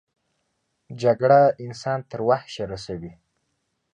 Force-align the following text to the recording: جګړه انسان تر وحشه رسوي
جګړه 1.01 1.41
انسان 1.65 1.99
تر 2.11 2.19
وحشه 2.29 2.63
رسوي 2.71 3.13